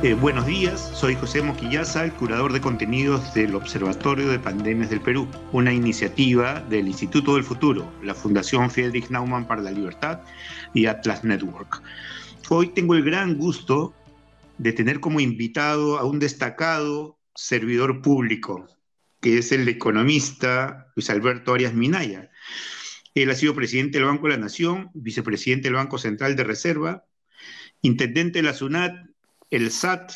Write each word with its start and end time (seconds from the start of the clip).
Eh, 0.00 0.14
buenos 0.14 0.46
días, 0.46 0.92
soy 0.94 1.16
José 1.16 1.42
Moquillaza, 1.42 2.04
el 2.04 2.12
curador 2.12 2.52
de 2.52 2.60
contenidos 2.60 3.34
del 3.34 3.56
Observatorio 3.56 4.28
de 4.28 4.38
Pandemias 4.38 4.90
del 4.90 5.00
Perú, 5.00 5.26
una 5.50 5.72
iniciativa 5.72 6.60
del 6.60 6.86
Instituto 6.86 7.34
del 7.34 7.42
Futuro, 7.42 7.92
la 8.04 8.14
Fundación 8.14 8.70
Friedrich 8.70 9.10
Naumann 9.10 9.48
para 9.48 9.60
la 9.60 9.72
Libertad 9.72 10.20
y 10.72 10.86
Atlas 10.86 11.24
Network. 11.24 11.82
Hoy 12.48 12.68
tengo 12.68 12.94
el 12.94 13.02
gran 13.02 13.36
gusto 13.36 13.92
de 14.58 14.72
tener 14.72 15.00
como 15.00 15.18
invitado 15.18 15.98
a 15.98 16.04
un 16.04 16.20
destacado 16.20 17.18
servidor 17.34 18.00
público, 18.00 18.68
que 19.20 19.38
es 19.38 19.50
el 19.50 19.68
economista 19.68 20.92
Luis 20.94 21.10
Alberto 21.10 21.54
Arias 21.54 21.74
Minaya. 21.74 22.30
Él 23.16 23.32
ha 23.32 23.34
sido 23.34 23.52
presidente 23.52 23.98
del 23.98 24.06
Banco 24.06 24.28
de 24.28 24.34
la 24.34 24.40
Nación, 24.40 24.92
vicepresidente 24.94 25.66
del 25.66 25.74
Banco 25.74 25.98
Central 25.98 26.36
de 26.36 26.44
Reserva, 26.44 27.04
intendente 27.82 28.38
de 28.38 28.42
la 28.44 28.54
SUNAT 28.54 29.07
el 29.50 29.70
SAT 29.70 30.12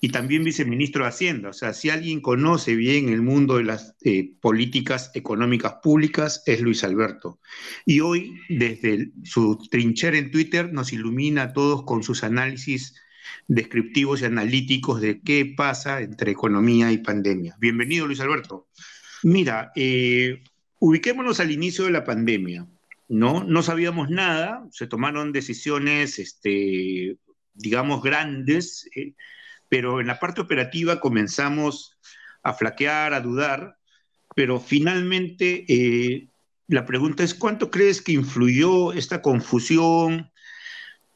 y 0.00 0.10
también 0.10 0.44
viceministro 0.44 1.04
de 1.04 1.08
Hacienda. 1.08 1.48
O 1.48 1.52
sea, 1.52 1.72
si 1.72 1.88
alguien 1.88 2.20
conoce 2.20 2.74
bien 2.74 3.08
el 3.08 3.22
mundo 3.22 3.56
de 3.56 3.64
las 3.64 3.94
eh, 4.02 4.32
políticas 4.40 5.10
económicas 5.14 5.76
públicas, 5.82 6.42
es 6.44 6.60
Luis 6.60 6.84
Alberto. 6.84 7.38
Y 7.86 8.00
hoy, 8.00 8.34
desde 8.50 9.12
su 9.24 9.56
trinchera 9.70 10.18
en 10.18 10.30
Twitter, 10.30 10.72
nos 10.72 10.92
ilumina 10.92 11.44
a 11.44 11.52
todos 11.54 11.84
con 11.84 12.02
sus 12.02 12.22
análisis 12.22 12.94
descriptivos 13.48 14.20
y 14.20 14.26
analíticos 14.26 15.00
de 15.00 15.22
qué 15.22 15.54
pasa 15.56 16.00
entre 16.02 16.32
economía 16.32 16.92
y 16.92 16.98
pandemia. 16.98 17.56
Bienvenido, 17.58 18.06
Luis 18.06 18.20
Alberto. 18.20 18.68
Mira, 19.22 19.72
eh, 19.74 20.42
ubiquémonos 20.80 21.40
al 21.40 21.50
inicio 21.50 21.84
de 21.86 21.92
la 21.92 22.04
pandemia. 22.04 22.66
¿no? 23.08 23.44
No 23.44 23.62
sabíamos 23.62 24.10
nada, 24.10 24.66
se 24.70 24.86
tomaron 24.86 25.32
decisiones 25.32 26.18
este, 26.18 27.16
digamos, 27.54 28.02
grandes, 28.02 28.88
eh, 28.94 29.14
pero 29.68 30.00
en 30.00 30.06
la 30.06 30.18
parte 30.18 30.40
operativa 30.40 31.00
comenzamos 31.00 31.98
a 32.42 32.52
flaquear, 32.52 33.14
a 33.14 33.20
dudar, 33.20 33.78
pero 34.34 34.60
finalmente 34.60 35.64
eh, 35.68 36.28
la 36.68 36.84
pregunta 36.84 37.22
es, 37.22 37.34
¿cuánto 37.34 37.70
crees 37.70 38.02
que 38.02 38.12
influyó 38.12 38.92
esta 38.92 39.22
confusión 39.22 40.30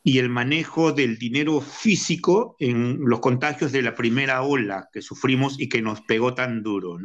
y 0.03 0.19
el 0.19 0.29
manejo 0.29 0.93
del 0.93 1.19
dinero 1.19 1.61
físico 1.61 2.57
en 2.59 2.99
los 3.01 3.21
contagios 3.21 3.73
de 3.73 3.83
la 3.83 3.95
primera 3.95 4.43
ola 4.43 4.89
que 4.93 5.03
sufrimos 5.03 5.61
y 5.61 5.69
que 5.69 5.83
nos 5.83 6.01
pegó 6.03 6.35
tan 6.35 6.63
duro? 6.63 6.99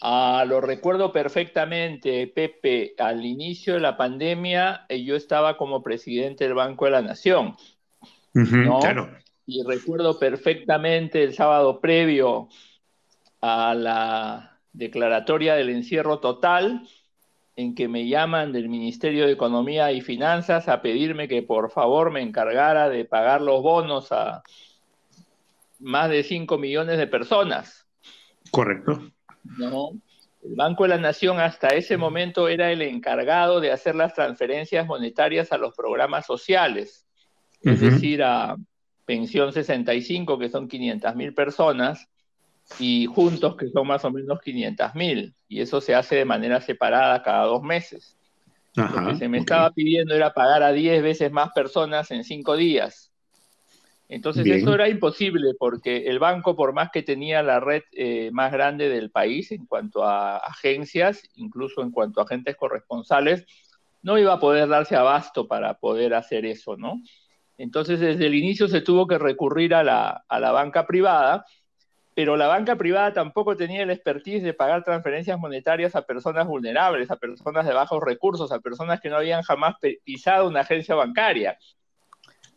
Ah, 0.00 0.44
lo 0.46 0.60
recuerdo 0.60 1.12
perfectamente, 1.12 2.26
Pepe. 2.28 2.94
Al 2.98 3.24
inicio 3.24 3.74
de 3.74 3.80
la 3.80 3.96
pandemia, 3.96 4.86
eh, 4.88 5.02
yo 5.02 5.16
estaba 5.16 5.56
como 5.56 5.82
presidente 5.82 6.44
del 6.44 6.54
Banco 6.54 6.84
de 6.84 6.90
la 6.92 7.02
Nación. 7.02 7.56
claro. 8.32 9.10
Y 9.46 9.64
recuerdo 9.64 10.18
perfectamente 10.18 11.24
el 11.24 11.34
sábado 11.34 11.80
previo 11.80 12.48
a 13.40 13.74
la 13.74 14.58
declaratoria 14.72 15.54
del 15.54 15.70
encierro 15.70 16.18
total, 16.20 16.86
en 17.56 17.74
que 17.74 17.88
me 17.88 18.06
llaman 18.06 18.52
del 18.52 18.68
Ministerio 18.68 19.26
de 19.26 19.32
Economía 19.32 19.90
y 19.90 20.00
Finanzas 20.00 20.68
a 20.68 20.80
pedirme 20.80 21.26
que 21.26 21.42
por 21.42 21.72
favor 21.72 22.12
me 22.12 22.20
encargara 22.20 22.88
de 22.88 23.04
pagar 23.04 23.40
los 23.40 23.62
bonos 23.62 24.12
a 24.12 24.42
más 25.80 26.10
de 26.10 26.22
5 26.22 26.56
millones 26.58 26.98
de 26.98 27.06
personas. 27.06 27.86
Correcto. 28.52 29.10
¿No? 29.56 29.90
El 30.42 30.54
Banco 30.54 30.84
de 30.84 30.90
la 30.90 30.98
Nación 30.98 31.40
hasta 31.40 31.68
ese 31.68 31.96
momento 31.96 32.48
era 32.48 32.70
el 32.70 32.82
encargado 32.82 33.60
de 33.60 33.72
hacer 33.72 33.94
las 33.94 34.14
transferencias 34.14 34.86
monetarias 34.86 35.52
a 35.52 35.58
los 35.58 35.74
programas 35.74 36.26
sociales, 36.26 37.06
es 37.62 37.80
decir, 37.80 38.22
a 38.22 38.56
Pensión 39.04 39.52
65, 39.52 40.38
que 40.38 40.48
son 40.48 40.68
500 40.68 41.16
mil 41.16 41.34
personas, 41.34 42.08
y 42.78 43.06
Juntos, 43.06 43.56
que 43.56 43.68
son 43.70 43.86
más 43.86 44.04
o 44.04 44.10
menos 44.10 44.40
500 44.40 44.94
mil, 44.94 45.34
y 45.48 45.60
eso 45.60 45.80
se 45.80 45.94
hace 45.94 46.16
de 46.16 46.24
manera 46.24 46.60
separada 46.60 47.22
cada 47.22 47.44
dos 47.44 47.62
meses. 47.62 48.16
Lo 48.74 49.08
que 49.08 49.16
se 49.16 49.28
me 49.28 49.38
estaba 49.38 49.70
pidiendo 49.72 50.14
era 50.14 50.32
pagar 50.32 50.62
a 50.62 50.72
10 50.72 51.02
veces 51.02 51.32
más 51.32 51.50
personas 51.52 52.10
en 52.12 52.22
cinco 52.22 52.56
días. 52.56 53.07
Entonces 54.08 54.46
eso 54.46 54.74
era 54.74 54.88
imposible 54.88 55.52
porque 55.58 56.06
el 56.06 56.18
banco, 56.18 56.56
por 56.56 56.72
más 56.72 56.90
que 56.90 57.02
tenía 57.02 57.42
la 57.42 57.60
red 57.60 57.82
eh, 57.92 58.30
más 58.32 58.50
grande 58.50 58.88
del 58.88 59.10
país 59.10 59.52
en 59.52 59.66
cuanto 59.66 60.02
a 60.02 60.38
agencias, 60.38 61.22
incluso 61.34 61.82
en 61.82 61.90
cuanto 61.90 62.20
a 62.20 62.24
agentes 62.24 62.56
corresponsales, 62.56 63.44
no 64.00 64.16
iba 64.16 64.32
a 64.32 64.40
poder 64.40 64.66
darse 64.66 64.96
abasto 64.96 65.46
para 65.46 65.74
poder 65.74 66.14
hacer 66.14 66.46
eso, 66.46 66.78
¿no? 66.78 67.02
Entonces 67.58 68.00
desde 68.00 68.26
el 68.26 68.34
inicio 68.34 68.66
se 68.66 68.80
tuvo 68.80 69.06
que 69.06 69.18
recurrir 69.18 69.74
a 69.74 69.84
la, 69.84 70.24
a 70.26 70.40
la 70.40 70.52
banca 70.52 70.86
privada, 70.86 71.44
pero 72.14 72.38
la 72.38 72.46
banca 72.46 72.76
privada 72.76 73.12
tampoco 73.12 73.56
tenía 73.56 73.82
el 73.82 73.90
expertise 73.90 74.42
de 74.42 74.54
pagar 74.54 74.84
transferencias 74.84 75.38
monetarias 75.38 75.94
a 75.94 76.06
personas 76.06 76.46
vulnerables, 76.46 77.10
a 77.10 77.16
personas 77.16 77.66
de 77.66 77.74
bajos 77.74 78.02
recursos, 78.02 78.52
a 78.52 78.60
personas 78.60 79.02
que 79.02 79.10
no 79.10 79.16
habían 79.16 79.42
jamás 79.42 79.74
pisado 80.02 80.48
una 80.48 80.60
agencia 80.60 80.94
bancaria 80.94 81.58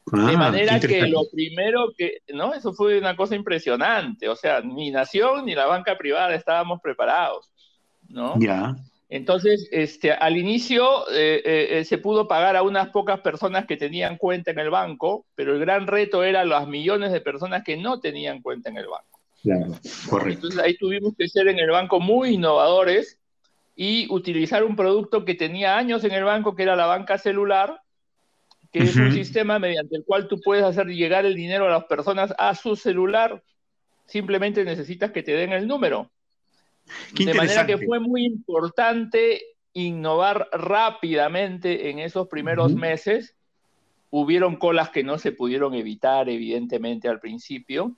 de 0.05 0.33
ah, 0.33 0.37
manera 0.37 0.79
que 0.79 1.07
lo 1.07 1.29
primero 1.31 1.93
que, 1.97 2.19
¿no? 2.33 2.53
Eso 2.53 2.73
fue 2.73 2.97
una 2.97 3.15
cosa 3.15 3.35
impresionante. 3.35 4.27
O 4.29 4.35
sea, 4.35 4.61
ni 4.61 4.91
Nación 4.91 5.45
ni 5.45 5.55
la 5.55 5.67
banca 5.67 5.97
privada 5.97 6.33
estábamos 6.33 6.81
preparados, 6.81 7.51
¿no? 8.07 8.39
Ya. 8.39 8.75
Entonces, 9.11 9.67
este, 9.71 10.13
al 10.13 10.37
inicio 10.37 11.05
eh, 11.11 11.41
eh, 11.43 11.67
eh, 11.71 11.85
se 11.85 11.97
pudo 11.97 12.29
pagar 12.29 12.55
a 12.55 12.63
unas 12.63 12.89
pocas 12.91 13.19
personas 13.19 13.65
que 13.65 13.75
tenían 13.75 14.17
cuenta 14.17 14.51
en 14.51 14.59
el 14.59 14.69
banco, 14.69 15.25
pero 15.35 15.53
el 15.53 15.59
gran 15.59 15.85
reto 15.85 16.23
era 16.23 16.45
las 16.45 16.65
millones 16.65 17.11
de 17.11 17.19
personas 17.19 17.63
que 17.65 17.75
no 17.75 17.99
tenían 17.99 18.41
cuenta 18.41 18.69
en 18.69 18.77
el 18.77 18.87
banco. 18.87 19.19
Claro, 19.43 19.73
correcto. 20.09 20.47
Entonces 20.47 20.59
ahí 20.61 20.77
tuvimos 20.77 21.13
que 21.17 21.27
ser 21.27 21.49
en 21.49 21.59
el 21.59 21.69
banco 21.71 21.99
muy 21.99 22.35
innovadores 22.35 23.19
y 23.75 24.07
utilizar 24.13 24.63
un 24.63 24.77
producto 24.77 25.25
que 25.25 25.35
tenía 25.35 25.77
años 25.77 26.05
en 26.05 26.13
el 26.13 26.23
banco, 26.23 26.55
que 26.55 26.63
era 26.63 26.77
la 26.77 26.85
banca 26.85 27.17
celular, 27.17 27.81
que 28.71 28.83
es 28.83 28.95
un 28.95 29.11
sistema 29.11 29.59
mediante 29.59 29.97
el 29.97 30.05
cual 30.05 30.27
tú 30.27 30.39
puedes 30.39 30.63
hacer 30.63 30.87
llegar 30.87 31.25
el 31.25 31.35
dinero 31.35 31.65
a 31.65 31.71
las 31.71 31.85
personas 31.85 32.33
a 32.37 32.55
su 32.55 32.75
celular. 32.75 33.43
Simplemente 34.05 34.63
necesitas 34.63 35.11
que 35.11 35.23
te 35.23 35.33
den 35.33 35.51
el 35.51 35.67
número. 35.67 36.09
de 37.13 37.33
manera 37.33 37.65
que 37.65 37.77
fue 37.77 37.99
muy 37.99 38.25
importante 38.25 39.41
innovar 39.73 40.47
rápidamente 40.51 41.89
en 41.89 41.99
esos 41.99 42.27
primeros 42.27 42.73
meses. 42.73 43.35
Hubieron 44.09 44.55
colas 44.55 44.89
que 44.89 45.03
no 45.03 45.17
se 45.17 45.31
pudieron 45.31 45.73
evitar, 45.73 46.29
evidentemente, 46.29 47.07
al 47.09 47.19
principio. 47.19 47.95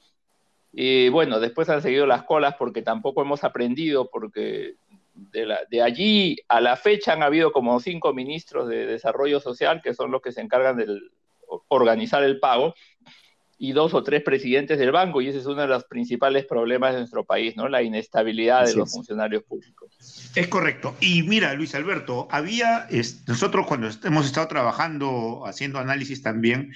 Y 0.72 1.09
bueno, 1.09 1.40
después 1.40 1.69
han 1.69 1.84
seguido 1.84 2.07
las 2.07 2.23
colas 2.23 2.55
porque 2.57 2.81
tampoco 2.81 3.22
hemos 3.22 3.44
aprendido, 3.44 4.09
porque 4.09 4.75
de, 5.13 5.81
allí 5.81 6.38
a 6.47 6.62
la 6.62 6.75
fecha 6.75 7.13
han 7.13 7.24
habido 7.24 7.51
como 7.51 7.79
cinco 7.79 8.13
ministros 8.13 8.68
de 8.68 8.85
desarrollo 8.85 9.40
social, 9.40 9.81
que 9.81 9.94
son 9.94 10.12
los 10.12 10.22
que 10.22 10.31
se 10.31 10.41
encargan 10.41 10.78
de 10.78 10.88
organizar 11.68 12.24
el 12.24 12.40
pago, 12.40 12.74
y 13.57 13.72
dos 13.72 13.94
o 13.94 14.03
tres 14.03 14.23
presidentes 14.23 14.78
del 14.78 14.91
banco, 14.91 15.22
y 15.22 15.29
ese 15.29 15.40
es 15.40 15.46
uno 15.46 15.62
de 15.62 15.68
los 15.68 15.85
principales 15.85 16.46
problemas 16.46 16.94
de 16.94 17.00
nuestro 17.00 17.23
país, 17.23 17.56
¿no? 17.56 17.69
La 17.69 17.81
inestabilidad 17.81 18.66
de 18.66 18.75
los 18.75 18.91
funcionarios 18.91 19.44
públicos. 19.44 19.90
Es 20.35 20.47
correcto. 20.47 20.96
Y 21.00 21.23
mira, 21.23 21.53
Luis 21.53 21.73
Alberto, 21.75 22.28
había, 22.29 22.88
nosotros 23.28 23.66
cuando 23.68 23.90
hemos 24.03 24.25
estado 24.25 24.47
trabajando, 24.47 25.44
haciendo 25.46 25.79
análisis 25.79 26.22
también, 26.22 26.73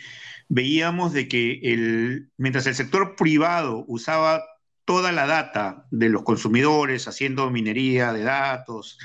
veíamos 0.48 1.12
de 1.12 1.28
que 1.28 1.60
el, 1.64 2.30
mientras 2.38 2.68
el 2.68 2.76
sector 2.76 3.16
privado 3.18 3.84
usaba 3.88 4.46
toda 4.88 5.12
la 5.12 5.28
data 5.28 5.86
de 5.92 6.08
los 6.08 6.24
consumidores 6.24 7.10
haciendo 7.10 7.52
minería 7.52 8.14
de 8.14 8.24
datos 8.24 8.98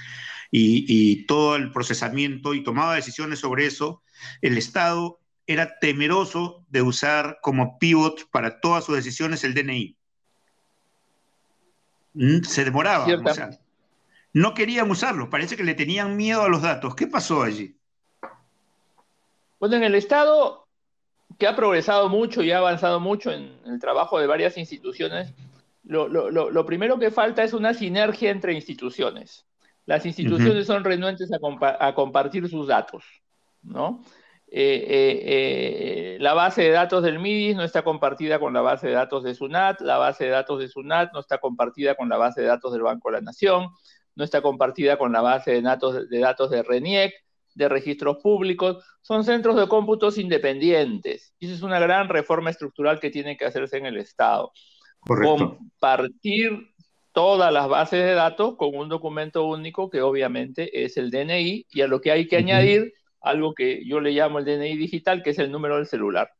y, 0.49 1.27
todo 1.27 1.57
el 1.57 1.73
procesamiento 1.73 2.55
y 2.55 2.63
tomaba 2.63 2.95
decisiones 2.95 3.41
sobre 3.41 3.67
eso, 3.67 4.01
el 4.43 4.59
Estado 4.59 5.19
era 5.45 5.81
temeroso 5.81 6.65
de 6.69 6.83
usar 6.83 7.39
como 7.43 7.81
pivot 7.81 8.31
para 8.31 8.61
todas 8.61 8.85
sus 8.85 8.95
decisiones 8.95 9.43
el 9.43 9.55
DNI. 9.55 9.97
Mm, 12.15 12.43
se 12.43 12.65
demoraba. 12.65 13.05
no 14.33 14.55
querían 14.55 14.89
usarlo, 14.89 15.31
parece 15.31 15.57
que 15.57 15.65
le 15.65 15.75
tenían 15.75 16.17
miedo 16.17 16.43
a 16.43 16.49
los 16.49 16.63
datos. 16.63 16.95
¿Qué 16.95 17.09
pasó 17.09 17.43
allí? 17.43 17.77
Bueno, 19.59 19.77
en 19.77 19.83
el 19.83 19.97
Estado, 19.97 20.69
que 21.41 21.49
ha 21.49 21.57
progresado 21.57 22.09
mucho 22.09 22.41
y 22.41 22.53
ha 22.53 22.59
avanzado 22.59 23.01
mucho 23.01 23.33
en 23.33 23.59
el 23.67 23.81
trabajo 23.81 24.21
de 24.21 24.29
varias 24.29 24.57
instituciones, 24.57 25.35
lo, 25.85 26.67
primero 26.67 26.99
que 26.99 27.11
falta 27.11 27.43
es 27.43 27.53
una 27.53 27.75
sinergia 27.75 28.31
entre 28.31 28.55
instituciones. 28.55 29.47
Las 29.85 30.07
instituciones 30.07 30.67
son 30.67 30.85
renuentes 30.85 31.31
a, 31.33 31.95
compartir 31.95 32.49
sus 32.49 32.69
datos, 32.69 33.05
¿no? 33.63 34.03
Eh, 34.55 34.85
eh, 34.87 35.21
eh, 35.25 36.19
la 36.21 36.35
base 36.35 36.61
de 36.61 36.71
datos 36.71 37.03
del 37.03 37.19
MIDIS 37.19 37.57
no 37.57 37.65
está 37.65 37.83
compartida 37.83 38.39
con 38.39 38.53
la 38.53 38.61
base 38.61 38.87
de 38.87 38.93
datos 38.93 39.25
de 39.25 39.35
SUNAT, 39.35 39.81
la 39.81 39.97
base 39.97 40.25
de 40.25 40.31
datos 40.31 40.59
de 40.59 40.69
SUNAT 40.69 41.11
no 41.15 41.21
está 41.21 41.39
compartida 41.39 41.95
con 41.95 42.11
la 42.11 42.19
base 42.19 42.43
de 42.43 42.49
datos 42.49 42.71
del 42.71 42.83
Banco 42.83 43.09
de 43.09 43.17
la 43.17 43.23
Nación, 43.23 43.71
no 44.15 44.25
está 44.25 44.43
compartida 44.43 44.99
con 44.99 45.11
la 45.11 45.23
base 45.23 45.53
de 45.53 45.63
datos 45.63 46.07
de, 46.09 46.19
datos 46.19 46.51
de 46.51 46.63
RENIEC, 46.63 47.15
de 47.55 47.69
registros 47.71 48.19
públicos, 48.19 48.85
son 49.01 49.25
centros 49.25 49.57
de 49.57 49.69
cómputos 49.69 50.19
independientes. 50.19 51.35
Y 51.39 51.47
esa 51.47 51.55
es 51.55 51.63
una 51.63 51.81
gran 51.81 52.11
reforma 52.11 52.51
estructural 52.51 53.01
que 53.01 53.09
tiene 53.11 53.39
que 53.39 53.47
hacerse 53.47 53.79
en 53.79 53.87
el 53.87 53.97
Estado. 53.97 54.53
Compartir 55.07 56.69
todas 57.13 57.53
las 57.53 57.69
bases 57.69 58.05
de 58.05 58.15
datos 58.15 58.57
con 58.57 58.75
un 58.75 58.89
documento 58.89 59.45
único 59.47 59.91
que 59.91 60.01
obviamente 60.03 60.85
es 60.85 60.97
el 60.97 61.11
DNI 61.11 61.67
y 61.71 61.81
a 61.81 61.87
lo 61.87 62.01
que 62.01 62.11
hay 62.11 62.27
que 62.27 62.37
añadir 62.37 62.95
algo 63.21 63.55
que 63.55 63.85
yo 63.87 64.01
le 64.01 64.13
llamo 64.13 64.39
el 64.39 64.45
DNI 64.45 64.77
digital, 64.77 65.23
que 65.23 65.31
es 65.31 65.39
el 65.39 65.51
número 65.51 65.77
del 65.77 65.87
celular. 65.87 66.31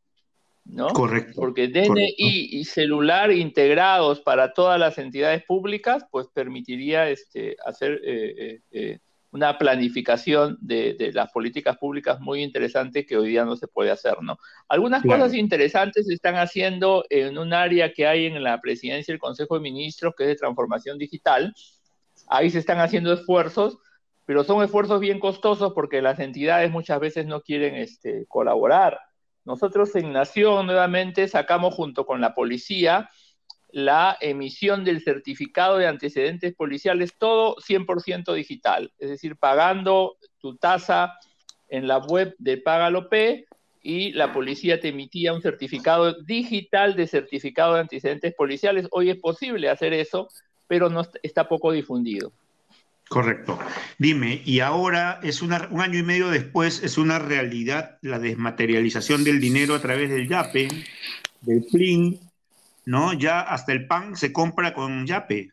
¿no? 0.65 0.89
Correcto. 0.89 1.33
Porque 1.37 1.69
DNI 1.69 2.15
y 2.17 2.65
celular 2.65 3.33
integrados 3.33 4.21
para 4.21 4.53
todas 4.53 4.79
las 4.79 4.99
entidades 4.99 5.45
públicas, 5.45 6.07
pues 6.11 6.29
permitiría 6.33 7.09
este, 7.09 7.57
hacer 7.65 8.01
eh, 8.05 8.35
eh, 8.39 8.61
eh, 8.71 8.99
una 9.33 9.57
planificación 9.57 10.59
de, 10.61 11.11
las 11.15 11.33
políticas 11.33 11.79
públicas 11.79 12.21
muy 12.21 12.43
interesante 12.43 13.07
que 13.07 13.17
hoy 13.17 13.31
día 13.31 13.47
no 13.47 13.57
se 13.57 13.67
puede 13.67 13.91
hacer, 13.91 14.21
¿no? 14.21 14.39
Algunas 14.69 15.03
cosas 15.03 15.33
interesantes 15.33 16.07
se 16.07 16.13
están 16.13 16.37
haciendo 16.37 17.05
en 17.09 17.39
un 17.39 17.55
área 17.55 17.93
que 17.95 18.07
hay 18.07 18.27
en 18.27 18.43
la 18.43 18.61
presidencia 18.61 19.13
del 19.13 19.19
Consejo 19.19 19.55
de 19.55 19.63
Ministros, 19.63 20.15
que 20.17 20.25
es 20.25 20.29
de 20.29 20.37
transformación 20.37 20.99
digital. 20.99 21.55
Ahí 22.29 22.51
se 22.51 22.59
están 22.59 22.79
haciendo 22.79 23.11
esfuerzos, 23.11 23.79
pero 24.27 24.45
son 24.45 24.63
esfuerzos 24.63 25.01
bien 25.01 25.19
costosos 25.19 25.73
porque 25.75 26.03
las 26.03 26.19
entidades 26.19 26.71
muchas 26.71 27.01
veces 27.01 27.25
no 27.25 27.41
quieren 27.41 27.75
este, 27.77 28.27
colaborar. 28.29 29.01
Nosotros 29.47 29.97
en 29.97 30.13
Nación 30.13 30.67
nuevamente 30.67 31.27
sacamos 31.27 31.75
junto 31.75 32.05
con 32.05 32.21
la 32.21 32.35
policía 32.35 33.09
la 33.73 34.19
emisión 34.21 34.85
del 34.85 35.03
certificado 35.03 35.79
de 35.79 35.87
antecedentes 35.87 36.55
policiales, 36.55 37.15
todo 37.19 37.57
100% 37.57 38.35
digital, 38.35 38.93
es 38.99 39.09
decir, 39.09 39.37
pagando 39.37 40.17
tu 40.39 40.57
tasa 40.57 41.15
en 41.69 41.89
la 41.89 41.99
web 41.99 42.35
de 42.39 42.59
P 42.59 43.47
y 43.83 44.13
la 44.13 44.33
policía 44.33 44.79
te 44.79 44.89
emitía 44.89 45.33
un 45.33 45.41
certificado 45.41 46.23
digital 46.23 46.95
de 46.95 47.07
certificado 47.07 47.75
de 47.75 47.81
antecedentes 47.81 48.35
policiales. 48.35 48.87
Hoy 48.91 49.11
es 49.11 49.17
posible 49.17 49.71
hacer 49.71 49.93
eso, 49.95 50.29
pero 50.69 50.91
no 50.91 51.03
está 51.23 51.49
poco 51.49 51.73
difundido. 51.73 52.33
Correcto. 53.09 53.59
Dime, 53.99 54.43
y 54.45 54.61
ahora 54.61 55.19
es 55.23 55.43
un 55.43 55.53
año 55.53 55.99
y 55.99 56.03
medio 56.03 56.31
después, 56.31 56.83
es 56.83 56.97
una 56.99 57.19
realidad 57.19 57.99
la 58.03 58.19
desmaterialización 58.19 59.25
del 59.25 59.41
dinero 59.41 59.75
a 59.75 59.81
través 59.81 60.11
del 60.11 60.29
YAPE, 60.29 60.69
del 61.41 61.65
PLIN, 61.71 62.21
¿no? 62.85 63.13
Ya 63.13 63.41
hasta 63.41 63.73
el 63.73 63.87
pan 63.87 64.17
se 64.17 64.33
compra 64.33 64.75
con 64.75 65.07
yape. 65.07 65.51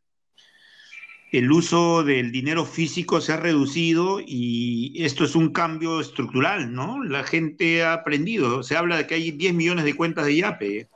El 1.32 1.52
uso 1.52 2.04
del 2.04 2.32
dinero 2.32 2.66
físico 2.66 3.22
se 3.22 3.34
ha 3.34 3.38
reducido 3.38 4.20
y 4.20 5.04
esto 5.04 5.26
es 5.26 5.36
un 5.36 5.54
cambio 5.54 6.00
estructural, 6.00 6.74
¿no? 6.74 7.04
La 7.04 7.24
gente 7.24 7.84
ha 7.84 7.94
aprendido. 7.94 8.64
Se 8.64 8.76
habla 8.76 8.98
de 8.98 9.06
que 9.06 9.16
hay 9.16 9.32
10 9.32 9.54
millones 9.54 9.86
de 9.86 9.96
cuentas 9.96 10.26
de 10.26 10.38
yape. 10.38 10.90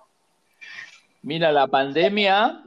Mira, 1.21 1.51
la 1.51 1.68
pandemia 1.68 2.63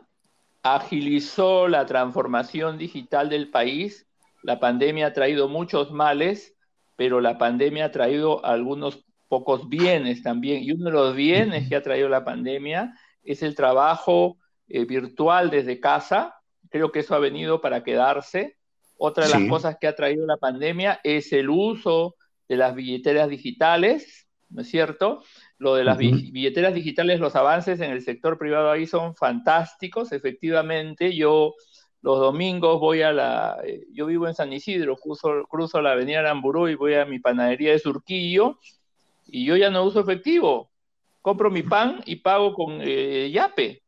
agilizó 0.63 1.67
la 1.67 1.87
transformación 1.87 2.79
digital 2.79 3.29
del 3.29 3.51
país. 3.51 4.07
La 4.43 4.61
pandemia 4.61 5.09
ha 5.09 5.13
traído 5.13 5.49
muchos 5.49 5.91
males, 5.91 6.55
pero 6.95 7.21
la 7.21 7.37
pandemia 7.37 7.87
ha 7.87 7.91
traído 7.91 8.45
algunos 8.45 9.05
pocos 9.29 9.69
bienes 9.69 10.23
también. 10.23 10.63
Y 10.63 10.71
uno 10.71 10.87
de 10.87 10.93
los 10.93 11.17
bienes 11.17 11.69
que 11.69 11.75
ha 11.75 11.83
traído 11.83 12.09
la 12.09 12.25
pandemia 12.25 12.95
es 13.27 13.43
el 13.43 13.55
trabajo 13.55 14.39
eh, 14.69 14.85
virtual 14.85 15.51
desde 15.51 15.81
casa. 15.81 16.35
Creo 16.71 16.93
que 16.93 17.01
eso 17.01 17.15
ha 17.15 17.19
venido 17.19 17.61
para 17.61 17.83
quedarse. 17.83 18.57
Otra 18.99 19.27
de 19.27 19.31
las 19.31 19.49
cosas 19.49 19.77
que 19.79 19.87
ha 19.87 19.95
traído 19.95 20.27
la 20.27 20.39
pandemia 20.39 21.01
es 21.05 21.33
el 21.33 21.51
uso 21.51 22.17
de 22.49 22.57
las 22.57 22.75
billeteras 22.75 23.29
digitales, 23.29 24.27
¿no 24.49 24.63
es 24.63 24.69
cierto? 24.69 25.23
Lo 25.59 25.75
de 25.75 25.85
las 25.85 25.99
billeteras 25.99 26.73
digitales, 26.73 27.21
los 27.21 27.37
avances 27.37 27.81
en 27.81 27.91
el 27.91 28.03
sector 28.03 28.39
privado 28.39 28.71
ahí 28.71 28.87
son 28.87 29.15
fantásticos, 29.15 30.13
efectivamente. 30.13 31.15
Yo 31.15 31.55
los 32.01 32.21
domingos 32.21 32.81
voy 32.81 33.03
a 33.03 33.13
la, 33.13 33.59
eh, 33.65 33.85
yo 33.93 34.07
vivo 34.07 34.29
en 34.29 34.35
San 34.35 34.53
Isidro, 34.53 34.97
cruzo, 34.97 35.45
cruzo 35.49 35.83
la 35.83 35.93
avenida 35.93 36.21
Aramburú 36.21 36.69
y 36.69 36.75
voy 36.75 36.95
a 36.95 37.05
mi 37.05 37.19
panadería 37.19 37.73
de 37.73 37.79
Surquillo 37.79 38.59
y 39.27 39.45
yo 39.45 39.57
ya 39.57 39.71
no 39.71 39.85
uso 39.85 40.01
efectivo 40.01 40.71
compro 41.27 41.51
mi 41.51 41.65
pan 41.65 42.03
y 42.07 42.15
pago 42.15 42.55
con 42.55 42.79
eh, 42.81 43.33
Yape. 43.33 43.83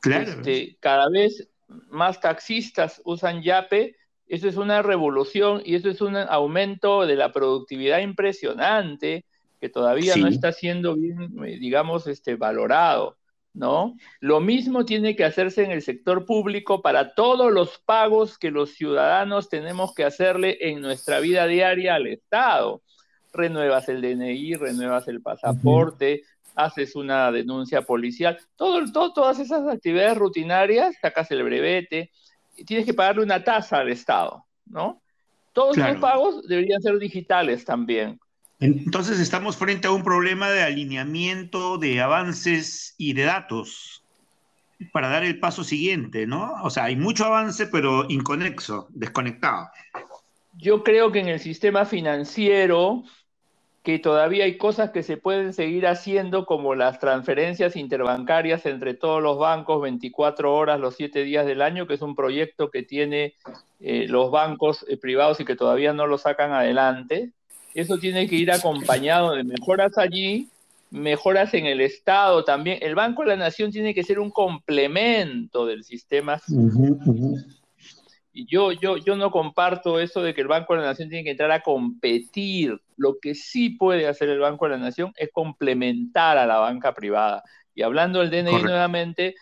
Claro. 0.00 0.30
Este, 0.30 0.78
cada 0.80 1.10
vez 1.10 1.46
más 1.90 2.18
taxistas 2.18 3.02
usan 3.04 3.42
Yape. 3.42 3.94
Eso 4.26 4.48
es 4.48 4.56
una 4.56 4.80
revolución 4.80 5.60
y 5.66 5.74
eso 5.74 5.90
es 5.90 6.00
un 6.00 6.16
aumento 6.16 7.04
de 7.04 7.14
la 7.14 7.30
productividad 7.30 7.98
impresionante 7.98 9.26
que 9.60 9.68
todavía 9.68 10.16
no 10.16 10.28
está 10.28 10.50
siendo 10.52 10.94
bien, 10.96 11.30
eh, 11.44 11.58
digamos, 11.60 12.06
este, 12.06 12.36
valorado. 12.36 13.18
¿no? 13.52 13.94
Lo 14.20 14.40
mismo 14.40 14.86
tiene 14.86 15.14
que 15.14 15.26
hacerse 15.26 15.64
en 15.64 15.72
el 15.72 15.82
sector 15.82 16.24
público 16.24 16.80
para 16.80 17.14
todos 17.14 17.52
los 17.52 17.78
pagos 17.84 18.38
que 18.38 18.50
los 18.50 18.70
ciudadanos 18.70 19.50
tenemos 19.50 19.92
que 19.94 20.04
hacerle 20.04 20.56
en 20.58 20.80
nuestra 20.80 21.20
vida 21.20 21.46
diaria 21.46 21.96
al 21.96 22.06
Estado. 22.06 22.80
Renuevas 23.30 23.90
el 23.90 24.00
DNI, 24.00 24.54
renuevas 24.54 25.06
el 25.08 25.20
pasaporte, 25.20 26.22
haces 26.58 26.96
una 26.96 27.30
denuncia 27.30 27.82
policial, 27.82 28.36
todo, 28.56 29.12
todas 29.12 29.38
esas 29.38 29.66
actividades 29.68 30.18
rutinarias, 30.18 30.96
sacas 31.00 31.30
el 31.30 31.44
brevete, 31.44 32.10
y 32.56 32.64
tienes 32.64 32.84
que 32.84 32.94
pagarle 32.94 33.22
una 33.22 33.44
tasa 33.44 33.78
al 33.78 33.88
Estado, 33.88 34.44
¿no? 34.66 35.00
Todos 35.52 35.76
los 35.76 35.96
pagos 35.98 36.46
deberían 36.48 36.82
ser 36.82 36.98
digitales 36.98 37.64
también. 37.64 38.18
Entonces 38.60 39.20
estamos 39.20 39.56
frente 39.56 39.86
a 39.86 39.92
un 39.92 40.02
problema 40.02 40.50
de 40.50 40.62
alineamiento 40.62 41.78
de 41.78 42.00
avances 42.00 42.94
y 42.98 43.12
de 43.12 43.22
datos 43.22 44.02
para 44.92 45.08
dar 45.08 45.22
el 45.22 45.38
paso 45.38 45.62
siguiente, 45.62 46.26
¿no? 46.26 46.54
O 46.64 46.70
sea, 46.70 46.84
hay 46.84 46.96
mucho 46.96 47.24
avance, 47.24 47.68
pero 47.68 48.06
inconexo, 48.08 48.88
desconectado. 48.90 49.68
Yo 50.56 50.82
creo 50.82 51.12
que 51.12 51.20
en 51.20 51.28
el 51.28 51.38
sistema 51.38 51.84
financiero 51.84 53.04
que 53.88 53.98
todavía 53.98 54.44
hay 54.44 54.58
cosas 54.58 54.90
que 54.90 55.02
se 55.02 55.16
pueden 55.16 55.54
seguir 55.54 55.86
haciendo, 55.86 56.44
como 56.44 56.74
las 56.74 56.98
transferencias 56.98 57.74
interbancarias 57.74 58.66
entre 58.66 58.92
todos 58.92 59.22
los 59.22 59.38
bancos 59.38 59.80
24 59.80 60.54
horas 60.54 60.78
los 60.78 60.96
7 60.96 61.22
días 61.22 61.46
del 61.46 61.62
año, 61.62 61.86
que 61.86 61.94
es 61.94 62.02
un 62.02 62.14
proyecto 62.14 62.70
que 62.70 62.82
tiene 62.82 63.32
eh, 63.80 64.04
los 64.06 64.30
bancos 64.30 64.84
eh, 64.90 64.98
privados 64.98 65.40
y 65.40 65.46
que 65.46 65.56
todavía 65.56 65.94
no 65.94 66.06
lo 66.06 66.18
sacan 66.18 66.52
adelante. 66.52 67.30
Eso 67.72 67.96
tiene 67.96 68.28
que 68.28 68.36
ir 68.36 68.52
acompañado 68.52 69.32
de 69.32 69.42
mejoras 69.42 69.96
allí, 69.96 70.48
mejoras 70.90 71.54
en 71.54 71.64
el 71.64 71.80
Estado 71.80 72.44
también. 72.44 72.80
El 72.82 72.94
Banco 72.94 73.22
de 73.22 73.28
la 73.28 73.36
Nación 73.36 73.72
tiene 73.72 73.94
que 73.94 74.04
ser 74.04 74.18
un 74.18 74.30
complemento 74.30 75.64
del 75.64 75.82
sistema 75.82 76.38
yo, 78.32 78.72
yo, 78.72 78.96
yo 78.96 79.16
no 79.16 79.30
comparto 79.30 79.98
eso 80.00 80.22
de 80.22 80.34
que 80.34 80.40
el 80.40 80.48
Banco 80.48 80.74
de 80.74 80.80
la 80.80 80.86
Nación 80.86 81.08
tiene 81.08 81.24
que 81.24 81.30
entrar 81.30 81.50
a 81.50 81.62
competir. 81.62 82.80
Lo 82.96 83.18
que 83.20 83.34
sí 83.34 83.70
puede 83.70 84.06
hacer 84.06 84.28
el 84.28 84.38
Banco 84.38 84.66
de 84.66 84.72
la 84.72 84.78
Nación 84.78 85.12
es 85.16 85.30
complementar 85.32 86.38
a 86.38 86.46
la 86.46 86.58
banca 86.58 86.94
privada. 86.94 87.42
Y 87.74 87.82
hablando 87.82 88.20
del 88.20 88.30
DNI 88.30 88.62
nuevamente, 88.62 89.34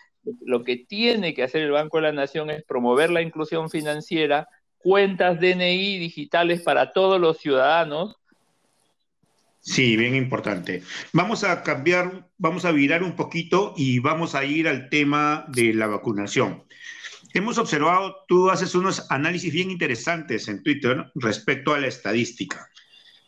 lo 0.43 0.65
que 0.65 0.77
tiene 0.77 1.35
que 1.35 1.43
hacer 1.43 1.63
el 1.63 1.71
Banco 1.71 1.99
de 1.99 2.05
la 2.05 2.13
Nación 2.13 2.51
es 2.51 2.65
promover 2.65 3.11
la 3.11 3.23
inclusión 3.23 3.71
financiera, 3.71 4.49
cuentas 4.79 5.41
DNI 5.41 5.99
digitales 5.99 6.63
para 6.63 6.93
todos 6.93 7.21
los 7.21 7.39
ciudadanos. 7.39 8.17
Sí, 9.61 9.97
bien 9.97 10.15
importante. 10.15 10.83
Vamos 11.13 11.43
a 11.43 11.63
cambiar, 11.65 12.29
vamos 12.39 12.65
a 12.65 12.71
virar 12.71 13.03
un 13.03 13.17
poquito 13.17 13.75
y 13.77 13.99
vamos 13.99 14.37
a 14.37 14.45
ir 14.45 14.69
al 14.69 14.89
tema 14.89 15.45
de 15.49 15.75
la 15.75 15.89
vacunación. 15.89 16.63
Hemos 17.37 17.59
observado, 17.59 18.25
tú 18.27 18.49
haces 18.49 18.75
unos 18.75 19.11
análisis 19.11 19.53
bien 19.53 19.71
interesantes 19.71 20.49
en 20.49 20.63
Twitter 20.63 21.13
respecto 21.17 21.75
a 21.75 21.79
la 21.79 21.87
estadística. 21.87 22.71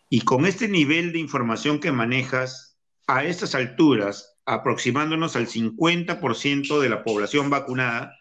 Y 0.09 0.23
con 0.23 0.47
este 0.47 0.67
nivel 0.67 1.13
de 1.13 1.19
información 1.19 1.79
que 1.79 1.93
manejas, 1.93 2.79
a 3.07 3.25
estas 3.25 3.55
alturas, 3.55 4.39
aproximándonos 4.47 5.37
al 5.37 5.47
50% 5.47 6.81
de 6.81 6.89
la 6.89 7.05
población 7.05 7.51
vacunada, 7.51 8.15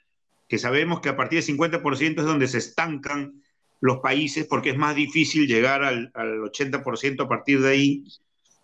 que 0.49 0.57
sabemos 0.57 0.99
que 0.99 1.07
a 1.07 1.15
partir 1.15 1.41
del 1.41 1.57
50% 1.57 2.19
es 2.19 2.25
donde 2.25 2.49
se 2.49 2.57
estancan 2.57 3.41
los 3.79 3.99
países 3.99 4.45
porque 4.45 4.71
es 4.71 4.77
más 4.77 4.93
difícil 4.93 5.47
llegar 5.47 5.85
al, 5.85 6.11
80% 6.11 7.23
a 7.23 7.29
partir 7.29 7.61
de 7.61 7.69
ahí. 7.69 8.03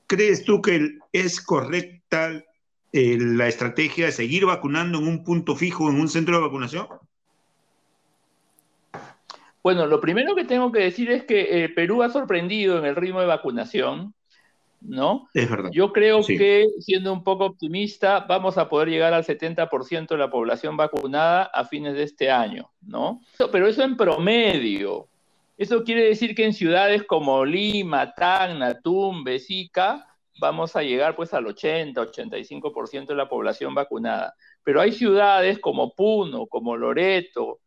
¿Crees 0.07 0.43
tú 0.43 0.61
que 0.61 0.97
es 1.13 1.39
correcta 1.39 2.43
eh, 2.91 3.17
la 3.17 3.47
estrategia 3.47 4.07
de 4.07 4.11
seguir 4.11 4.45
vacunando 4.45 4.97
en 4.97 5.07
un 5.07 5.23
punto 5.23 5.55
fijo, 5.55 5.89
en 5.89 6.01
un 6.01 6.09
centro 6.09 6.35
de 6.35 6.41
vacunación? 6.41 6.87
Bueno, 9.63 9.87
lo 9.87 10.01
primero 10.01 10.35
que 10.35 10.43
tengo 10.43 10.71
que 10.73 10.81
decir 10.81 11.09
es 11.09 11.23
que 11.23 11.63
eh, 11.63 11.69
Perú 11.69 12.03
ha 12.03 12.09
sorprendido 12.09 12.77
en 12.77 12.85
el 12.85 12.97
ritmo 12.97 13.21
de 13.21 13.27
vacunación, 13.27 14.13
¿no? 14.81 15.29
Es 15.33 15.49
verdad. 15.49 15.69
Yo 15.71 15.93
creo 15.93 16.21
que, 16.25 16.67
siendo 16.81 17.13
un 17.13 17.23
poco 17.23 17.45
optimista, 17.45 18.19
vamos 18.27 18.57
a 18.57 18.67
poder 18.67 18.89
llegar 18.89 19.13
al 19.13 19.23
70% 19.23 20.09
de 20.09 20.17
la 20.17 20.29
población 20.29 20.75
vacunada 20.75 21.43
a 21.43 21.63
fines 21.63 21.93
de 21.93 22.03
este 22.03 22.29
año, 22.29 22.69
¿no? 22.81 23.21
Pero 23.53 23.65
eso 23.65 23.83
en 23.83 23.95
promedio. 23.95 25.07
Eso 25.57 25.83
quiere 25.85 26.03
decir 26.03 26.35
que 26.35 26.43
en 26.43 26.53
ciudades 26.53 27.03
como 27.03 27.45
Lima, 27.45 28.13
Tacna, 28.13 28.81
Tumbes, 28.81 29.43
Besica, 29.47 30.07
vamos 30.39 30.75
a 30.75 30.83
llegar 30.83 31.15
pues 31.15 31.33
al 31.33 31.47
80, 31.47 32.01
85% 32.01 33.05
de 33.07 33.15
la 33.15 33.29
población 33.29 33.73
vacunada. 33.73 34.33
Pero 34.63 34.81
hay 34.81 34.91
ciudades 34.91 35.59
como 35.59 35.93
Puno, 35.93 36.47
como 36.47 36.75
Loreto, 36.75 37.59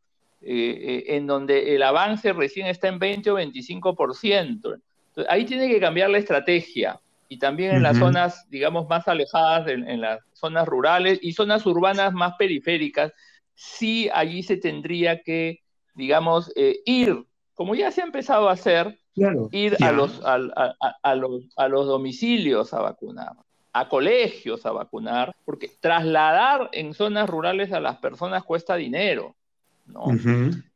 eh, 0.49 1.05
eh, 1.09 1.17
en 1.17 1.27
donde 1.27 1.75
el 1.75 1.83
avance 1.83 2.33
recién 2.33 2.69
está 2.69 2.87
en 2.87 3.01
20 3.01 3.33
o 3.33 3.39
25%. 3.39 4.81
ahí 5.29 5.45
tiene 5.45 5.69
que 5.69 5.81
cambiar 5.81 6.09
la 6.11 6.19
estrategia. 6.19 7.01
Y 7.29 7.41
también 7.41 7.75
en 7.75 7.83
las 7.83 7.99
zonas, 7.99 8.49
digamos, 8.49 8.89
más 8.89 9.09
alejadas, 9.09 9.67
en, 9.67 10.01
las 10.01 10.21
zonas 10.35 10.69
rurales 10.69 11.19
y 11.21 11.33
zonas 11.33 11.67
urbanas 11.67 12.13
más 12.13 12.35
periféricas, 12.39 13.13
sí 13.57 14.09
allí 14.15 14.45
se 14.45 14.57
tendría 14.57 15.21
que, 15.23 15.63
digamos, 15.97 16.53
eh, 16.55 16.79
ir, 16.85 17.25
como 17.55 17.75
ya 17.75 17.91
se 17.91 18.03
ha 18.03 18.05
empezado 18.05 18.49
a 18.49 18.53
hacer, 18.53 19.01
ir 19.51 19.77
a 19.83 19.91
los, 19.91 20.23
a, 20.25 20.39
los, 21.17 21.49
a 21.57 21.67
los 21.67 21.87
domicilios 21.87 22.73
a 22.73 22.83
vacunar 22.83 23.33
a 23.77 23.91
colegios 23.91 24.65
a 24.65 24.73
vacunar, 24.73 25.37
porque 25.45 25.69
trasladar 25.69 26.71
en 26.73 26.95
zonas 26.95 27.29
rurales 27.29 27.73
a 27.73 27.81
las 27.81 27.99
personas 27.99 28.43
cuesta 28.43 28.75
dinero. 28.75 29.36
¿No? 29.87 30.07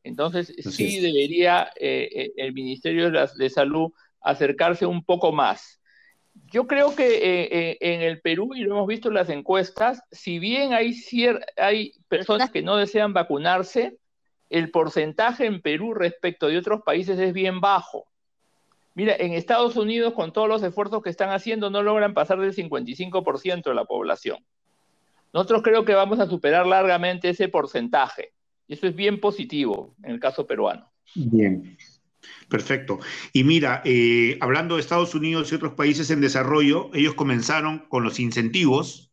Entonces, 0.02 0.54
sí 0.58 1.00
debería 1.00 1.70
eh, 1.76 2.08
eh, 2.14 2.32
el 2.36 2.52
Ministerio 2.52 3.10
de, 3.10 3.50
Salud 3.50 3.92
acercarse 4.20 4.86
un 4.86 5.04
poco 5.04 5.32
más. 5.32 5.80
Yo 6.46 6.66
creo 6.66 6.94
que 6.94 7.18
eh, 7.22 7.78
en 7.80 8.02
el 8.02 8.20
Perú, 8.20 8.54
y 8.54 8.60
lo 8.60 8.76
hemos 8.76 8.86
visto 8.86 9.08
en 9.08 9.14
las 9.14 9.28
encuestas, 9.28 10.02
si 10.10 10.38
bien 10.38 10.72
hay, 10.72 10.94
hay 11.56 11.92
personas 12.08 12.50
que 12.50 12.62
no 12.62 12.76
desean 12.76 13.12
vacunarse, 13.12 13.98
el 14.48 14.70
porcentaje 14.70 15.46
en 15.46 15.60
Perú 15.60 15.94
respecto 15.94 16.48
de 16.48 16.58
otros 16.58 16.82
países 16.82 17.18
es 17.18 17.32
bien 17.32 17.60
bajo. 17.60 18.06
Mira, 18.94 19.14
en 19.16 19.32
Estados 19.32 19.76
Unidos, 19.76 20.14
con 20.14 20.32
todos 20.32 20.48
los 20.48 20.62
esfuerzos 20.62 21.02
que 21.02 21.10
están 21.10 21.30
haciendo, 21.30 21.70
no 21.70 21.82
logran 21.82 22.14
pasar 22.14 22.40
del 22.40 22.54
55% 22.54 23.62
de 23.62 23.74
la 23.74 23.84
población. 23.84 24.44
Nosotros 25.32 25.62
creo 25.62 25.84
que 25.84 25.94
vamos 25.94 26.18
a 26.18 26.26
superar 26.26 26.66
largamente 26.66 27.28
ese 27.28 27.48
porcentaje. 27.48 28.32
Y 28.70 28.74
eso 28.74 28.86
es 28.86 28.94
bien 28.94 29.18
positivo 29.18 29.96
en 30.04 30.12
el 30.12 30.20
caso 30.20 30.46
peruano. 30.46 30.88
Bien, 31.16 31.76
perfecto. 32.48 33.00
Y 33.32 33.42
mira, 33.42 33.82
eh, 33.84 34.38
hablando 34.40 34.76
de 34.76 34.80
Estados 34.80 35.12
Unidos 35.16 35.50
y 35.50 35.56
otros 35.56 35.72
países 35.72 36.08
en 36.10 36.20
desarrollo, 36.20 36.88
ellos 36.94 37.14
comenzaron 37.14 37.80
con 37.88 38.04
los 38.04 38.20
incentivos 38.20 39.10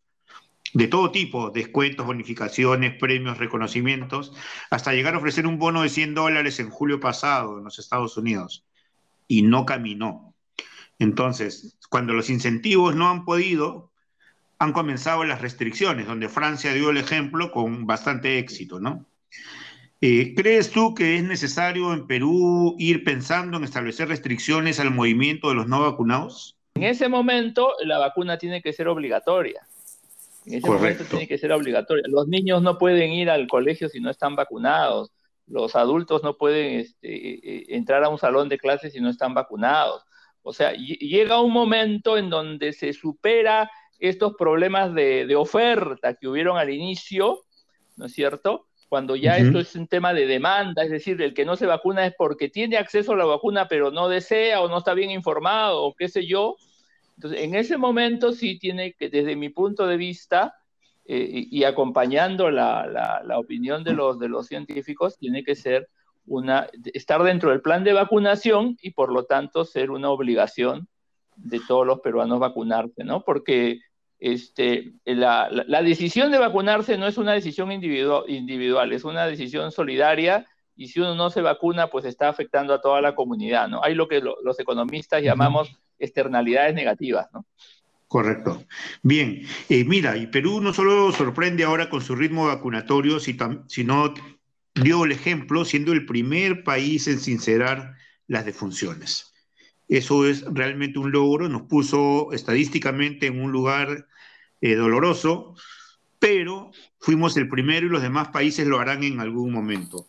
de 0.76 0.88
todo 0.88 1.10
tipo, 1.10 1.50
descuentos, 1.50 2.06
bonificaciones, 2.06 3.00
premios, 3.00 3.40
reconocimientos, 3.40 4.32
hasta 4.70 4.94
llegar 4.94 5.16
a 5.16 5.18
ofrecer 5.18 5.48
un 5.48 5.58
bono 5.58 5.82
de 5.82 5.90
100 5.90 6.14
dólares 6.14 6.60
en 6.60 6.70
julio 6.70 7.00
pasado 7.00 7.58
en 7.58 7.64
los 7.64 7.80
Estados 7.80 8.16
Unidos. 8.16 8.64
Y 9.28 9.42
no 9.42 9.66
caminó. 9.66 10.36
Entonces, 11.00 11.80
cuando 11.90 12.14
los 12.14 12.30
incentivos 12.30 12.96
no 12.96 13.10
han 13.10 13.26
podido, 13.26 13.92
han 14.60 14.72
comenzado 14.72 15.24
las 15.24 15.42
restricciones, 15.42 16.06
donde 16.06 16.30
Francia 16.30 16.74
dio 16.74 16.92
el 16.92 16.98
ejemplo 16.98 17.52
con 17.52 17.88
bastante 17.88 18.38
éxito, 18.38 18.80
¿no? 18.80 19.08
Eh, 20.00 20.36
¿Crees 20.36 20.70
tú 20.70 20.94
que 20.94 21.18
es 21.18 21.24
necesario 21.24 21.92
en 21.92 22.06
Perú 22.06 22.76
ir 22.78 23.04
pensando 23.04 23.58
en 23.58 23.64
establecer 23.64 24.08
restricciones 24.08 24.80
al 24.80 24.92
movimiento 24.92 25.50
de 25.50 25.56
los 25.56 25.68
no 25.68 25.82
vacunados? 25.82 26.56
En 26.76 26.84
ese 26.84 27.10
momento 27.10 27.74
la 27.84 27.98
vacuna 27.98 28.38
tiene 28.38 28.62
que 28.62 28.74
ser 28.74 28.88
obligatoria. 28.88 29.68
En 30.46 30.54
ese 30.54 30.70
momento 30.70 31.04
tiene 31.06 31.28
que 31.28 31.40
ser 31.40 31.52
obligatoria. 31.52 32.04
Los 32.08 32.28
niños 32.28 32.62
no 32.62 32.78
pueden 32.78 33.12
ir 33.12 33.30
al 33.30 33.48
colegio 33.48 33.90
si 33.90 34.00
no 34.00 34.12
están 34.12 34.36
vacunados. 34.36 35.12
Los 35.48 35.76
adultos 35.76 36.24
no 36.24 36.38
pueden 36.38 36.82
este, 36.82 37.08
eh, 37.10 37.66
entrar 37.70 38.04
a 38.04 38.10
un 38.10 38.20
salón 38.20 38.50
de 38.50 38.60
clases 38.60 38.94
si 38.94 39.02
no 39.02 39.10
están 39.10 39.34
vacunados. 39.34 40.04
O 40.44 40.54
sea, 40.54 40.74
llega 40.74 41.42
un 41.42 41.52
momento 41.52 42.18
en 42.18 42.30
donde 42.30 42.72
se 42.72 42.94
supera 42.94 43.70
estos 43.98 44.36
problemas 44.36 44.94
de, 44.94 45.26
de 45.26 45.36
oferta 45.36 46.14
que 46.14 46.28
hubieron 46.28 46.58
al 46.58 46.70
inicio, 46.70 47.44
¿no 47.96 48.06
es 48.06 48.14
cierto? 48.14 48.67
Cuando 48.90 49.16
ya 49.16 49.38
esto 49.38 49.60
es 49.60 49.76
un 49.76 49.88
tema 49.88 50.14
de 50.14 50.26
demanda, 50.26 50.84
es 50.84 50.90
decir, 50.90 51.22
el 51.22 51.34
que 51.34 51.46
no 51.46 51.56
se 51.56 51.66
vacuna 51.66 52.06
es 52.06 52.14
porque 52.18 52.50
tiene 52.50 52.78
acceso 52.78 53.14
a 53.14 53.18
la 53.18 53.26
vacuna 53.26 53.68
pero 53.68 53.92
no 53.92 54.08
desea 54.08 54.62
o 54.62 54.70
no 54.70 54.78
está 54.78 54.94
bien 54.94 55.12
informado 55.12 55.84
o 55.84 55.94
qué 55.94 56.08
sé 56.08 56.26
yo. 56.26 56.56
Entonces, 57.16 57.42
en 57.42 57.56
ese 57.56 57.78
momento 57.78 58.32
sí 58.32 58.60
tiene 58.60 58.94
que, 58.94 59.10
desde 59.10 59.36
mi 59.36 59.50
punto 59.50 59.88
de 59.88 59.98
vista, 59.98 60.56
eh, 61.10 61.48
y, 61.50 61.64
acompañando 61.64 62.52
la, 62.52 62.86
la, 63.24 63.40
opinión 63.40 63.86
de 63.86 63.94
los, 63.94 64.20
de 64.20 64.28
los 64.28 64.46
científicos, 64.46 65.18
tiene 65.18 65.42
que 65.42 65.56
ser 65.56 65.88
una, 66.26 66.68
estar 66.94 67.24
dentro 67.24 67.50
del 67.50 67.62
plan 67.62 67.86
de 67.86 67.94
vacunación 67.94 68.78
y 68.82 68.92
por 68.92 69.14
lo 69.14 69.24
tanto 69.24 69.64
ser 69.64 69.90
una 69.90 70.10
obligación 70.10 70.90
de 71.38 71.62
todos 71.66 71.88
los 71.88 72.02
peruanos 72.02 72.40
vacunarse, 72.40 73.06
¿no? 73.06 73.24
Porque 73.24 73.80
este, 74.20 74.94
la, 75.06 75.50
decisión 75.84 76.32
de 76.32 76.40
vacunarse 76.40 76.98
no 76.98 77.08
es 77.08 77.18
una 77.18 77.34
decisión 77.34 77.72
individual, 77.72 78.92
es 78.92 79.04
una 79.04 79.26
decisión 79.28 79.72
solidaria 79.72 80.46
y 80.76 80.88
si 80.88 81.00
uno 81.00 81.16
no 81.16 81.30
se 81.30 81.42
vacuna, 81.42 81.88
pues 81.88 82.06
está 82.06 82.30
afectando 82.30 82.74
a 82.74 82.82
toda 82.82 83.02
la 83.02 83.16
comunidad, 83.16 83.68
¿no? 83.68 83.84
Hay 83.84 83.96
lo 83.96 84.08
que 84.08 84.22
los 84.22 84.60
economistas 84.60 85.24
llamamos 85.24 85.76
externalidades 86.00 86.76
negativas, 86.76 87.28
¿no? 87.34 87.46
Correcto. 88.08 88.64
Bien, 89.04 89.42
eh, 89.70 89.84
mira, 89.84 90.16
y 90.16 90.28
Perú 90.28 90.62
no 90.62 90.74
solo 90.74 91.12
sorprende 91.12 91.66
ahora 91.66 91.90
con 91.90 92.02
su 92.02 92.16
ritmo 92.16 92.48
vacunatorio, 92.48 93.20
sino 93.20 94.14
dio 94.76 95.04
el 95.04 95.12
ejemplo 95.12 95.66
siendo 95.66 95.92
el 95.92 96.06
primer 96.06 96.64
país 96.64 97.08
en 97.08 97.20
sincerar 97.20 97.96
las 98.28 98.46
defunciones. 98.46 99.34
Eso 99.88 100.28
es 100.28 100.44
realmente 100.46 101.00
un 101.00 101.12
logro, 101.12 101.48
nos 101.48 101.64
puso 101.64 102.34
estadísticamente 102.34 103.28
en 103.28 103.42
un 103.42 103.52
lugar 103.52 104.08
eh, 104.60 104.76
doloroso, 104.76 105.56
pero 106.20 106.72
fuimos 107.00 107.38
el 107.38 107.48
primero 107.48 107.88
y 107.88 107.90
los 107.90 108.02
demás 108.02 108.30
países 108.30 108.68
lo 108.68 108.80
harán 108.80 109.04
en 109.04 109.20
algún 109.20 109.52
momento. 109.52 110.08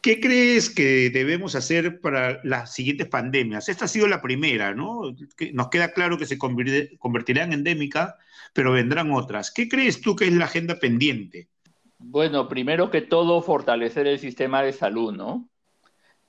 ¿Qué 0.00 0.20
crees 0.20 0.70
que 0.70 1.10
debemos 1.10 1.56
hacer 1.56 2.00
para 2.00 2.40
las 2.44 2.72
siguientes 2.72 3.08
pandemias? 3.08 3.68
Esta 3.68 3.86
ha 3.86 3.88
sido 3.88 4.06
la 4.06 4.22
primera, 4.22 4.72
¿no? 4.72 5.14
Nos 5.52 5.68
queda 5.68 5.92
claro 5.92 6.16
que 6.16 6.26
se 6.26 6.38
convertirá 6.38 7.42
en 7.42 7.52
endémica, 7.52 8.16
pero 8.52 8.72
vendrán 8.72 9.10
otras. 9.10 9.50
¿Qué 9.50 9.68
crees 9.68 10.00
tú 10.00 10.14
que 10.14 10.26
es 10.26 10.32
la 10.32 10.44
agenda 10.44 10.78
pendiente? 10.78 11.48
Bueno, 11.98 12.48
primero 12.48 12.90
que 12.90 13.00
todo, 13.00 13.42
fortalecer 13.42 14.06
el 14.06 14.20
sistema 14.20 14.62
de 14.62 14.72
salud, 14.72 15.12
¿no? 15.12 15.48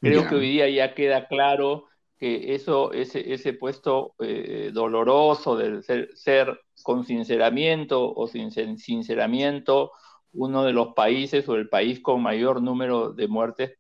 Creo 0.02 0.28
que 0.28 0.36
hoy 0.36 0.50
día 0.50 0.70
ya 0.70 0.96
queda 0.96 1.28
claro 1.28 1.86
que 2.20 2.54
eso, 2.54 2.92
ese, 2.92 3.34
ese 3.34 3.54
puesto 3.54 4.14
eh, 4.20 4.72
doloroso 4.74 5.56
del 5.56 5.84
ser, 5.84 6.60
con 6.84 7.06
sinceramiento 7.06 8.14
o 8.14 8.28
sin 8.28 8.52
sinceramiento 8.78 9.92
uno 10.34 10.64
de 10.64 10.74
los 10.74 10.94
países 10.94 11.48
o 11.48 11.56
el 11.56 11.70
país 11.70 12.02
con 12.02 12.22
mayor 12.22 12.62
número 12.62 13.14
de 13.14 13.28
muertes 13.28 13.78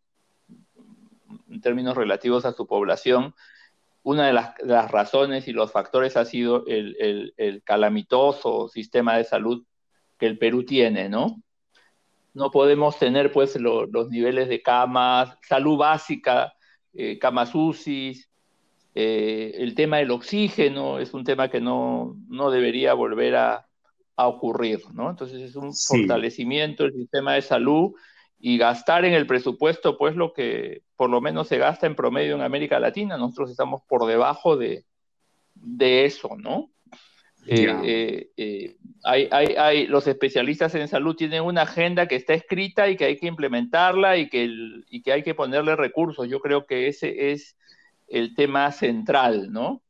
en 1.49 1.61
términos 1.61 1.95
relativos 1.95 2.45
a 2.45 2.53
su 2.53 2.65
población, 2.65 3.35
una 4.03 4.27
de 4.27 4.33
las, 4.33 4.91
razones 4.91 5.47
y 5.47 5.51
los 5.51 5.71
factores 5.71 6.15
ha 6.15 6.25
sido 6.25 6.65
el, 6.65 7.33
el, 7.37 7.63
calamitoso 7.63 8.69
sistema 8.69 9.17
de 9.17 9.25
salud 9.25 9.65
que 10.17 10.25
el 10.25 10.37
Perú 10.37 10.63
tiene, 10.63 11.09
¿no? 11.09 11.43
No 12.33 12.51
podemos 12.51 12.97
tener 12.97 13.31
pues 13.31 13.55
los 13.57 14.09
niveles 14.09 14.47
de 14.47 14.61
camas, 14.61 15.37
salud 15.41 15.77
básica, 15.77 16.53
eh, 16.93 17.19
camas 17.19 17.53
UCI, 17.53 18.28
eh, 18.95 19.51
el 19.55 19.75
tema 19.75 19.97
del 19.97 20.11
oxígeno 20.11 20.99
es 20.99 21.13
un 21.13 21.23
tema 21.23 21.49
que 21.49 21.61
no, 21.61 22.15
debería 22.51 22.93
volver 22.93 23.35
a, 23.35 23.65
ocurrir, 24.21 24.81
¿no? 24.93 25.09
Entonces 25.09 25.41
es 25.41 25.55
un 25.55 25.73
fortalecimiento 25.73 26.83
del 26.83 26.91
sistema 26.91 27.35
de 27.35 27.41
salud 27.41 27.93
y 28.37 28.57
gastar 28.57 29.05
en 29.05 29.13
el 29.13 29.25
presupuesto, 29.25 29.97
pues 29.97 30.13
lo 30.17 30.33
que 30.33 30.81
por 30.97 31.09
lo 31.09 31.21
menos 31.21 31.47
se 31.47 31.57
gasta 31.57 31.87
en 31.87 31.95
promedio 31.95 32.35
en 32.35 32.41
América 32.41 32.81
Latina, 32.81 33.15
nosotros 33.15 33.49
estamos 33.49 33.81
por 33.87 34.05
debajo 34.07 34.57
de, 34.57 34.83
eso, 36.03 36.35
¿no? 36.37 36.69
Eh, 37.47 38.29
eh, 38.35 38.75
hay, 39.05 39.87
los 39.87 40.05
especialistas 40.05 40.75
en 40.75 40.89
salud 40.89 41.15
tienen 41.15 41.43
una 41.43 41.61
agenda 41.61 42.05
que 42.05 42.15
está 42.15 42.33
escrita 42.33 42.89
y 42.89 42.97
que 42.97 43.05
hay 43.05 43.17
que 43.17 43.27
implementarla 43.27 44.17
y 44.17 44.27
que, 44.27 44.51
y 44.89 45.01
que 45.01 45.13
hay 45.13 45.23
que 45.23 45.33
ponerle 45.33 45.77
recursos. 45.77 46.27
Yo 46.27 46.41
creo 46.41 46.65
que 46.65 46.89
ese 46.89 47.31
es 47.31 47.55
el 48.09 48.35
tema 48.35 48.71
central, 48.71 49.51
¿no? 49.51 49.81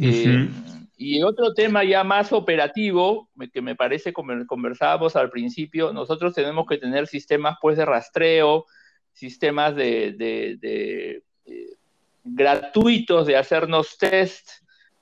Eh, 0.00 0.48
y 0.96 1.22
otro 1.22 1.54
tema 1.54 1.84
ya 1.84 2.04
más 2.04 2.32
operativo, 2.32 3.28
que 3.52 3.62
me 3.62 3.74
parece, 3.74 4.12
como 4.12 4.32
conversábamos 4.46 5.16
al 5.16 5.30
principio, 5.30 5.92
nosotros 5.92 6.34
tenemos 6.34 6.66
que 6.66 6.78
tener 6.78 7.06
sistemas 7.06 7.56
pues 7.60 7.76
de 7.76 7.84
rastreo, 7.84 8.66
sistemas 9.12 9.74
de, 9.76 11.22
gratuitos 12.24 13.26
de 13.26 13.36
hacernos 13.36 13.98
test 13.98 14.48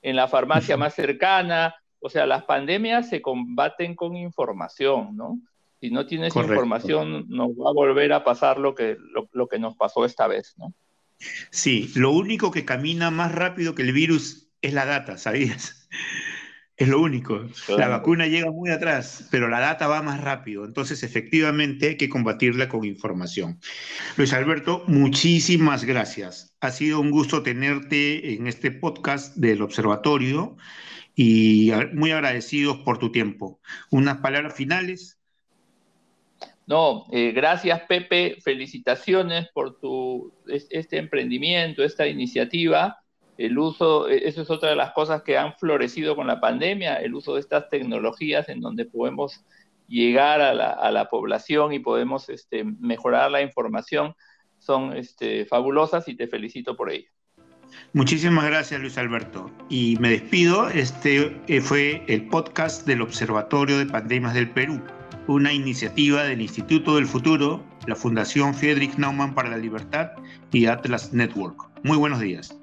en 0.01 0.15
la 0.15 0.27
farmacia 0.27 0.77
más 0.77 0.93
cercana. 0.93 1.75
O 1.99 2.09
sea, 2.09 2.25
las 2.25 2.43
pandemias 2.43 3.09
se 3.09 3.21
combaten 3.21 3.95
con 3.95 4.15
información, 4.15 5.15
¿no? 5.15 5.39
Si 5.79 5.89
no 5.89 6.05
tienes 6.05 6.35
información, 6.35 7.25
nos 7.29 7.49
va 7.49 7.69
a 7.69 7.73
volver 7.73 8.13
a 8.13 8.23
pasar 8.23 8.57
lo 8.57 8.73
que, 8.73 8.97
lo 9.31 9.47
que 9.47 9.59
nos 9.59 9.75
pasó 9.75 10.05
esta 10.05 10.27
vez, 10.27 10.53
¿no? 10.57 10.73
Sí, 11.51 11.91
lo 11.95 12.11
único 12.11 12.51
que 12.51 12.65
camina 12.65 13.11
más 13.11 13.31
rápido 13.31 13.75
que 13.75 13.83
el 13.83 13.93
virus 13.93 14.51
es 14.61 14.73
la 14.73 14.85
data, 14.85 15.17
¿sabías? 15.17 15.87
Es 16.75 16.87
lo 16.87 16.99
único. 17.01 17.45
La 17.77 17.87
vacuna 17.87 18.25
llega 18.25 18.49
muy 18.51 18.71
atrás, 18.71 19.27
pero 19.29 19.47
la 19.47 19.59
data 19.59 19.87
va 19.87 20.01
más 20.01 20.19
rápido. 20.19 20.65
Entonces, 20.65 21.03
efectivamente, 21.03 21.89
hay 21.89 21.97
que 21.97 22.09
combatirla 22.09 22.67
con 22.67 22.83
información. 22.83 23.59
Luis 24.17 24.33
Alberto, 24.33 24.83
muchísimas 24.87 25.83
gracias. 25.85 26.55
Ha 26.61 26.71
sido 26.71 26.99
un 26.99 27.11
gusto 27.11 27.43
tenerte 27.43 28.33
en 28.33 28.47
este 28.47 28.71
podcast 28.71 29.35
del 29.35 29.61
observatorio 29.61 30.57
y 31.15 31.71
muy 31.93 32.11
agradecidos 32.11 32.77
por 32.79 32.97
tu 32.97 33.11
tiempo. 33.11 33.61
Unas 33.91 34.17
palabras 34.17 34.55
finales. 34.55 35.19
No, 36.65 37.05
eh, 37.11 37.31
gracias 37.33 37.81
Pepe, 37.87 38.37
felicitaciones 38.41 39.49
por 39.53 39.79
tu, 39.79 40.33
este 40.47 40.97
emprendimiento, 40.97 41.83
esta 41.83 42.07
iniciativa. 42.07 42.99
El 43.37 43.57
uso, 43.57 44.07
e, 44.07 44.27
eso 44.27 44.43
es 44.43 44.49
otra 44.49 44.69
de 44.69 44.75
las 44.75 44.91
cosas 44.91 45.23
que 45.23 45.37
han 45.37 45.53
florecido 45.55 46.15
con 46.15 46.27
la 46.27 46.39
pandemia, 46.39 46.95
el 46.95 47.15
uso 47.15 47.33
de 47.33 47.41
estas 47.41 47.69
tecnologías 47.69 48.47
en 48.47 48.61
donde 48.61 48.85
podemos 48.85 49.43
llegar 49.87 50.41
a 50.41 50.53
la, 50.91 51.09
población 51.09 51.73
y 51.73 51.79
podemos 51.79 52.29
este, 52.29 52.63
mejorar 52.63 53.29
la 53.31 53.41
información, 53.41 54.15
son 54.57 54.95
este, 54.95 55.45
fabulosas 55.45 56.07
y 56.07 56.15
te 56.15 56.27
felicito 56.27 56.75
por 56.77 56.89
ello. 56.89 57.09
Muchísimas 57.93 58.45
gracias 58.45 58.79
Luis 58.79 58.97
Alberto. 58.97 59.51
Y 59.69 59.97
me 59.99 60.09
despido, 60.09 60.69
este 60.69 61.41
eh, 61.47 61.61
fue 61.61 62.03
el 62.07 62.27
podcast 62.27 62.87
del 62.87 63.01
Observatorio 63.01 63.77
de 63.77 63.85
Pandemias 63.85 64.33
del 64.33 64.49
Perú, 64.49 64.81
una 65.27 65.53
iniciativa 65.53 66.23
del 66.23 66.41
Instituto 66.41 66.95
del 66.95 67.07
Futuro, 67.07 67.63
la 67.87 67.95
Fundación 67.95 68.53
Friedrich 68.53 68.97
Naumann 68.97 69.33
para 69.33 69.49
la 69.49 69.57
Libertad 69.57 70.11
y 70.51 70.65
Atlas 70.65 71.13
Network. 71.13 71.57
Muy 71.83 71.97
buenos 71.97 72.19
días. 72.19 72.55